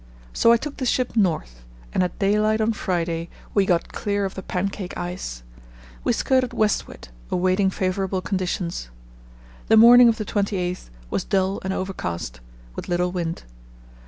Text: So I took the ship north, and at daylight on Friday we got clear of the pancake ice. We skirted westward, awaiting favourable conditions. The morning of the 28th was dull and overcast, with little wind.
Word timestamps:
So 0.33 0.51
I 0.51 0.57
took 0.57 0.77
the 0.77 0.85
ship 0.87 1.15
north, 1.15 1.63
and 1.93 2.01
at 2.01 2.17
daylight 2.17 2.59
on 2.59 2.73
Friday 2.73 3.29
we 3.53 3.67
got 3.67 3.93
clear 3.93 4.25
of 4.25 4.33
the 4.33 4.41
pancake 4.41 4.97
ice. 4.97 5.43
We 6.03 6.11
skirted 6.11 6.53
westward, 6.53 7.09
awaiting 7.29 7.69
favourable 7.69 8.19
conditions. 8.21 8.89
The 9.67 9.77
morning 9.77 10.09
of 10.09 10.17
the 10.17 10.25
28th 10.25 10.89
was 11.11 11.23
dull 11.23 11.59
and 11.63 11.71
overcast, 11.71 12.39
with 12.75 12.87
little 12.89 13.11
wind. 13.11 13.43